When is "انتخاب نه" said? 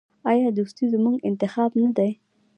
1.29-1.89